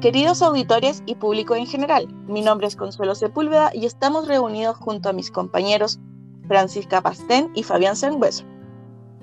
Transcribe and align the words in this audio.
Queridos 0.00 0.42
auditores 0.42 1.02
y 1.06 1.16
público 1.16 1.56
en 1.56 1.66
general, 1.66 2.06
mi 2.28 2.40
nombre 2.40 2.68
es 2.68 2.76
Consuelo 2.76 3.16
Sepúlveda 3.16 3.72
y 3.74 3.84
estamos 3.84 4.28
reunidos 4.28 4.76
junto 4.76 5.08
a 5.08 5.12
mis 5.12 5.32
compañeros 5.32 5.98
Francisca 6.46 7.00
Pastén 7.00 7.50
y 7.56 7.64
Fabián 7.64 7.96
Sengüeso. 7.96 8.44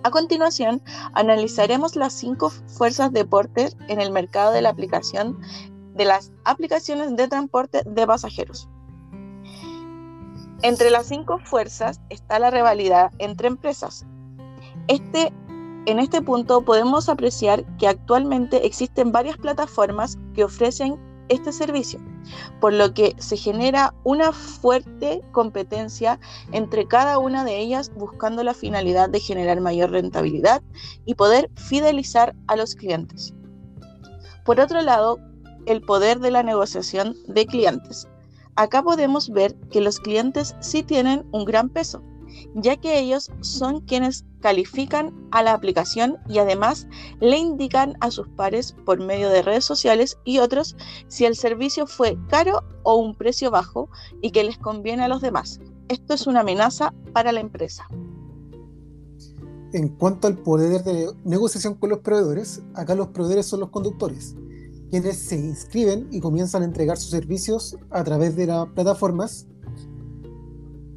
A 0.03 0.12
continuación, 0.12 0.81
analizaremos 1.13 1.96
las 1.96 2.12
cinco 2.12 2.49
fuerzas 2.49 3.13
de 3.13 3.22
deporte 3.22 3.69
en 3.88 4.01
el 4.01 4.12
mercado 4.12 4.51
de 4.51 4.62
la 4.62 4.69
aplicación 4.69 5.40
de 5.94 6.03
las 6.03 6.33
aplicaciones 6.44 7.15
de 7.15 7.29
transporte 7.29 7.81
de 7.85 8.05
pasajeros. 8.05 8.67
Entre 10.62 10.89
las 10.89 11.05
cinco 11.05 11.39
fuerzas 11.39 12.01
está 12.10 12.37
la 12.37 12.51
rivalidad 12.51 13.12
entre 13.19 13.47
empresas. 13.47 14.05
Este 14.89 15.31
en 15.86 15.99
este 15.99 16.22
punto 16.22 16.62
podemos 16.62 17.09
apreciar 17.09 17.66
que 17.78 17.88
actualmente 17.88 18.66
existen 18.66 19.12
varias 19.12 19.38
plataformas 19.38 20.18
que 20.34 20.44
ofrecen 20.44 21.00
este 21.30 21.52
servicio, 21.52 22.00
por 22.59 22.73
lo 22.73 22.94
que 22.94 23.16
se 23.18 23.38
genera 23.38 23.94
una 24.04 24.32
fuerte 24.32 25.22
competencia 25.32 26.20
entre 26.52 26.88
cada 26.88 27.18
una 27.20 27.44
de 27.44 27.59
ellas 27.59 27.92
buscando 27.95 28.44
la 28.44 28.54
finalidad 28.54 29.09
de 29.09 29.20
generar 29.20 29.62
mayor 29.62 29.92
rentabilidad 29.92 30.62
y 31.06 31.16
poder 31.16 31.50
fidelizar 31.56 32.36
a 32.48 32.56
los 32.56 32.76
clientes. 32.76 33.34
Por 34.44 34.59
otro 34.59 34.81
lado, 34.81 35.20
el 35.66 35.81
poder 35.81 36.20
de 36.20 36.31
la 36.31 36.44
negociación 36.44 37.16
de 37.28 37.45
clientes. 37.48 38.08
Acá 38.56 38.84
podemos 38.84 39.30
ver 39.30 39.56
que 39.72 39.81
los 39.81 40.00
clientes 40.00 40.56
sí 40.59 40.84
tienen 40.84 41.26
un 41.31 41.45
gran 41.45 41.70
peso 41.70 42.04
ya 42.53 42.77
que 42.77 42.99
ellos 42.99 43.31
son 43.41 43.81
quienes 43.81 44.25
califican 44.41 45.13
a 45.31 45.41
la 45.41 45.53
aplicación 45.53 46.17
y 46.30 46.38
además 46.38 46.88
le 47.20 47.38
indican 47.38 47.95
a 47.99 48.11
sus 48.11 48.27
pares 48.30 48.75
por 48.86 49.00
medio 49.03 49.30
de 49.30 49.42
redes 49.42 49.66
sociales 49.66 50.17
y 50.23 50.39
otros 50.39 50.75
si 51.08 51.25
el 51.25 51.36
servicio 51.36 51.88
fue 51.88 52.17
caro 52.30 52.64
o 52.83 52.95
un 52.95 53.16
precio 53.16 53.50
bajo 53.52 53.89
y 54.22 54.31
que 54.31 54.44
les 54.44 54.58
conviene 54.58 55.03
a 55.03 55.08
los 55.08 55.22
demás. 55.22 55.59
Esto 55.88 56.14
es 56.14 56.27
una 56.27 56.42
amenaza 56.42 56.94
para 57.14 57.31
la 57.31 57.39
empresa. 57.39 57.88
En 59.73 59.89
cuanto 59.89 60.27
al 60.27 60.38
poder 60.38 60.83
de 60.83 61.11
negociación 61.25 61.73
con 61.73 61.89
los 61.89 61.99
proveedores, 61.99 62.61
acá 62.75 62.95
los 62.95 63.08
proveedores 63.09 63.45
son 63.45 63.59
los 63.59 63.70
conductores, 63.70 64.36
quienes 64.89 65.17
se 65.17 65.36
inscriben 65.36 66.08
y 66.11 66.22
comienzan 66.22 66.61
a 66.61 66.66
entregar 66.66 66.97
sus 66.97 67.09
servicios 67.09 67.77
a 67.89 68.03
través 68.03 68.36
de 68.36 68.45
las 68.45 68.67
plataformas 68.70 69.47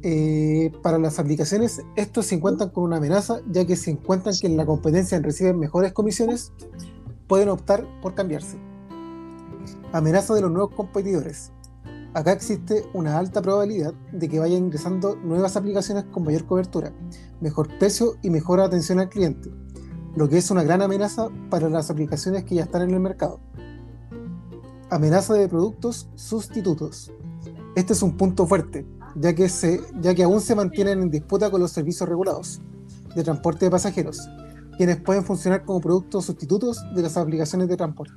eh, 0.01 0.71
para 0.81 0.97
las 0.97 1.19
aplicaciones, 1.19 1.81
estos 1.95 2.27
se 2.27 2.35
encuentran 2.35 2.69
con 2.69 2.85
una 2.85 2.97
amenaza, 2.97 3.41
ya 3.51 3.65
que 3.65 3.75
si 3.75 3.91
encuentran 3.91 4.35
que 4.39 4.47
en 4.47 4.55
la 4.55 4.65
competencia 4.65 5.19
reciben 5.19 5.59
mejores 5.59 5.91
comisiones, 5.91 6.53
pueden 7.27 7.49
optar 7.49 7.85
por 8.01 8.15
cambiarse. 8.15 8.57
Amenaza 9.91 10.33
de 10.33 10.41
los 10.41 10.51
nuevos 10.51 10.73
competidores. 10.73 11.51
Acá 12.13 12.31
existe 12.31 12.85
una 12.93 13.17
alta 13.17 13.41
probabilidad 13.41 13.93
de 14.11 14.29
que 14.29 14.39
vayan 14.39 14.63
ingresando 14.63 15.15
nuevas 15.17 15.57
aplicaciones 15.57 16.05
con 16.05 16.23
mayor 16.23 16.45
cobertura, 16.45 16.91
mejor 17.41 17.67
precio 17.77 18.15
y 18.21 18.29
mejor 18.29 18.61
atención 18.61 18.99
al 18.99 19.09
cliente, 19.09 19.51
lo 20.15 20.27
que 20.27 20.37
es 20.37 20.49
una 20.49 20.63
gran 20.63 20.81
amenaza 20.81 21.27
para 21.49 21.69
las 21.69 21.91
aplicaciones 21.91 22.45
que 22.45 22.55
ya 22.55 22.63
están 22.63 22.83
en 22.83 22.91
el 22.91 22.99
mercado. 22.99 23.39
Amenaza 24.89 25.35
de 25.35 25.47
productos 25.47 26.09
sustitutos. 26.15 27.11
Este 27.75 27.93
es 27.93 28.01
un 28.01 28.17
punto 28.17 28.47
fuerte, 28.47 28.87
ya 29.19 29.35
que, 29.35 29.49
se, 29.49 29.81
ya 29.99 30.15
que 30.15 30.23
aún 30.23 30.39
se 30.39 30.55
mantienen 30.55 31.01
en 31.01 31.11
disputa 31.11 31.51
con 31.51 31.59
los 31.59 31.71
servicios 31.71 32.07
regulados 32.07 32.61
de 33.13 33.23
transporte 33.23 33.65
de 33.65 33.71
pasajeros, 33.71 34.29
quienes 34.77 34.97
pueden 35.01 35.25
funcionar 35.25 35.65
como 35.65 35.81
productos 35.81 36.25
sustitutos 36.25 36.81
de 36.95 37.01
las 37.01 37.17
aplicaciones 37.17 37.67
de 37.67 37.75
transporte. 37.75 38.13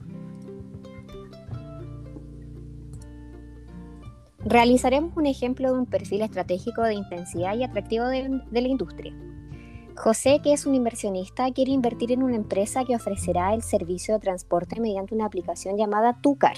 Realizaremos 4.44 5.16
un 5.16 5.26
ejemplo 5.26 5.72
de 5.72 5.78
un 5.78 5.86
perfil 5.86 6.22
estratégico 6.22 6.82
de 6.82 6.94
intensidad 6.94 7.56
y 7.56 7.64
atractivo 7.64 8.06
de, 8.06 8.40
de 8.50 8.60
la 8.60 8.68
industria. 8.68 9.14
José, 9.96 10.40
que 10.42 10.52
es 10.52 10.66
un 10.66 10.74
inversionista, 10.74 11.50
quiere 11.52 11.72
invertir 11.72 12.12
en 12.12 12.22
una 12.22 12.36
empresa 12.36 12.84
que 12.84 12.96
ofrecerá 12.96 13.54
el 13.54 13.62
servicio 13.62 14.14
de 14.14 14.20
transporte 14.20 14.80
mediante 14.80 15.14
una 15.14 15.26
aplicación 15.26 15.76
llamada 15.76 16.18
Tucar 16.20 16.56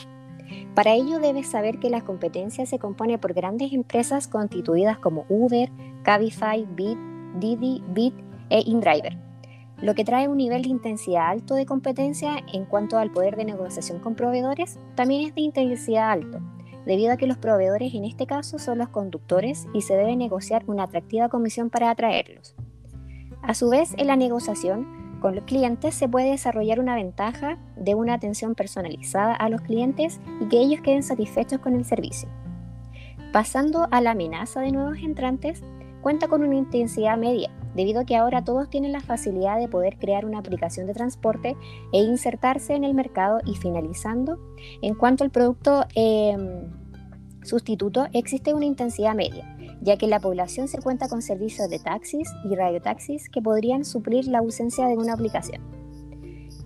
para 0.75 0.95
ello 0.95 1.19
debes 1.19 1.49
saber 1.49 1.79
que 1.79 1.91
la 1.91 2.03
competencia 2.03 2.67
se 2.67 2.79
compone 2.79 3.19
por 3.19 3.33
grandes 3.33 3.73
empresas 3.73 4.29
constituidas 4.29 4.99
como 4.99 5.25
Uber, 5.29 5.71
Cabify, 6.03 6.67
Bit, 6.75 6.99
Didi, 7.39 7.83
Bit 7.89 8.15
e 8.51 8.63
InDriver, 8.67 9.19
lo 9.81 9.95
que 9.95 10.05
trae 10.05 10.29
un 10.29 10.39
nivel 10.39 10.63
de 10.63 10.69
intensidad 10.69 11.29
alto 11.29 11.55
de 11.55 11.67
competencia 11.67 12.37
en 12.53 12.65
cuanto 12.65 12.97
al 12.99 13.11
poder 13.11 13.37
de 13.37 13.45
negociación 13.45 13.99
con 13.99 14.15
proveedores, 14.15 14.79
también 14.95 15.27
es 15.27 15.35
de 15.35 15.43
intensidad 15.43 16.11
alto, 16.11 16.41
debido 16.87 17.13
a 17.13 17.17
que 17.17 17.27
los 17.27 17.39
proveedores 17.39 17.95
en 17.95 18.05
este 18.05 18.27
caso 18.27 18.59
son 18.59 18.79
los 18.79 18.89
conductores 18.89 19.67
y 19.75 19.83
se 19.83 19.95
debe 19.95 20.17
negociar 20.17 20.65
una 20.67 20.85
atractiva 20.85 21.29
comisión 21.29 21.71
para 21.71 21.91
atraerlos. 21.91 22.55
A 23.43 23.55
su 23.55 23.69
vez, 23.69 23.95
en 23.99 24.07
la 24.07 24.17
negociación, 24.17 25.04
con 25.25 25.37
los 25.37 25.45
clientes 25.45 25.95
se 25.95 26.07
puede 26.07 26.33
desarrollar 26.33 26.81
una 26.81 26.97
ventaja 26.97 27.57
de 27.77 27.95
una 27.95 28.13
atención 28.13 28.55
personalizada 28.55 29.35
a 29.35 29.49
los 29.49 29.63
clientes 29.63 30.21
y 30.39 30.49
que 30.51 30.59
ellos 30.59 30.83
queden 30.83 31.03
satisfechos 31.03 31.61
con 31.61 31.75
el 31.75 31.87
servicio. 31.87 32.29
Pasando 33.33 33.89
a 33.91 34.03
la 34.03 34.11
amenaza 34.11 34.61
de 34.61 34.71
nuevos 34.71 34.99
entrantes, 34.99 35.63
cuenta 36.03 36.29
con 36.29 36.45
una 36.45 36.57
intensidad 36.57 37.17
media, 37.17 37.51
debido 37.75 38.03
a 38.03 38.05
que 38.05 38.17
ahora 38.17 38.45
todos 38.45 38.69
tienen 38.69 38.93
la 38.93 39.01
facilidad 39.01 39.59
de 39.59 39.67
poder 39.67 39.97
crear 39.97 40.27
una 40.27 40.41
aplicación 40.41 40.87
de 40.87 40.93
transporte 40.93 41.57
e 41.95 42.03
insertarse 42.03 42.75
en 42.75 42.85
el 42.85 42.93
mercado 42.93 43.41
y 43.47 43.55
finalizando, 43.55 44.39
en 44.83 44.95
cuanto 44.95 45.25
al 45.25 45.31
producto 45.31 45.87
em, 45.95 46.71
sustituto, 47.45 48.09
existe 48.13 48.53
una 48.53 48.67
intensidad 48.67 49.15
media 49.15 49.55
ya 49.81 49.97
que 49.97 50.07
la 50.07 50.21
población 50.21 50.69
se 50.69 50.81
cuenta 50.81 51.09
con 51.09 51.23
servicios 51.23 51.69
de 51.69 51.79
taxis 51.79 52.29
y 52.45 52.55
radiotaxis 52.55 53.29
que 53.29 53.43
podrían 53.43 53.85
suplir 53.85 54.27
la 54.27 54.39
ausencia 54.39 54.87
de 54.87 54.97
una 54.97 55.15
aplicación. 55.15 55.63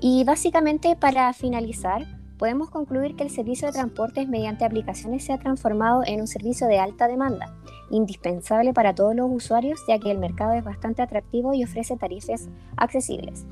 Y 0.00 0.24
básicamente 0.24 0.96
para 0.96 1.32
finalizar, 1.32 2.06
podemos 2.38 2.70
concluir 2.70 3.16
que 3.16 3.24
el 3.24 3.30
servicio 3.30 3.66
de 3.66 3.72
transportes 3.72 4.28
mediante 4.28 4.64
aplicaciones 4.64 5.24
se 5.24 5.32
ha 5.32 5.38
transformado 5.38 6.02
en 6.06 6.20
un 6.20 6.28
servicio 6.28 6.68
de 6.68 6.78
alta 6.78 7.08
demanda, 7.08 7.56
indispensable 7.90 8.72
para 8.72 8.94
todos 8.94 9.14
los 9.14 9.28
usuarios 9.30 9.80
ya 9.88 9.98
que 9.98 10.10
el 10.10 10.18
mercado 10.18 10.52
es 10.52 10.64
bastante 10.64 11.02
atractivo 11.02 11.52
y 11.52 11.64
ofrece 11.64 11.96
tarifas 11.96 12.48
accesibles. 12.76 13.44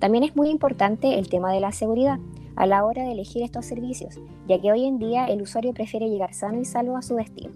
También 0.00 0.24
es 0.24 0.34
muy 0.34 0.48
importante 0.48 1.18
el 1.18 1.28
tema 1.28 1.52
de 1.52 1.60
la 1.60 1.70
seguridad 1.70 2.18
a 2.56 2.66
la 2.66 2.84
hora 2.84 3.04
de 3.04 3.12
elegir 3.12 3.42
estos 3.42 3.66
servicios, 3.66 4.20
ya 4.48 4.60
que 4.60 4.72
hoy 4.72 4.84
en 4.84 4.98
día 4.98 5.26
el 5.26 5.40
usuario 5.40 5.72
prefiere 5.72 6.10
llegar 6.10 6.34
sano 6.34 6.60
y 6.60 6.64
salvo 6.64 6.96
a 6.96 7.02
su 7.02 7.14
destino. 7.14 7.52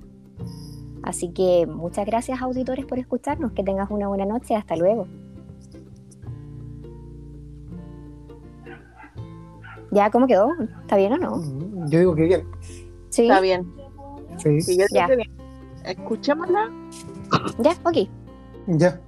Así 1.06 1.30
que 1.30 1.68
muchas 1.68 2.04
gracias 2.04 2.42
auditores 2.42 2.84
por 2.84 2.98
escucharnos, 2.98 3.52
que 3.52 3.62
tengas 3.62 3.92
una 3.92 4.08
buena 4.08 4.26
noche, 4.26 4.56
hasta 4.56 4.74
luego. 4.74 5.06
¿Ya 9.92 10.10
cómo 10.10 10.26
quedó? 10.26 10.50
¿Está 10.82 10.96
bien 10.96 11.12
o 11.12 11.16
no? 11.16 11.36
Mm, 11.36 11.88
yo 11.88 12.00
digo 12.00 12.14
que 12.16 12.24
bien. 12.24 12.46
Sí. 13.10 13.22
Está 13.22 13.40
bien. 13.40 13.72
Sí. 14.38 14.60
sí 14.60 14.76
ya. 14.90 15.06
Bien. 15.06 15.30
Escuchémosla. 15.84 16.72
Ya, 17.60 17.76
ok. 17.84 18.08
Ya. 18.66 19.00